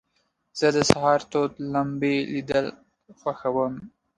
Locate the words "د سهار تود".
0.75-1.51